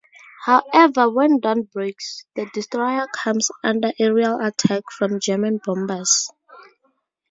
[0.45, 6.31] However, when dawn breaks, the destroyer comes under aerial attack from German bombers.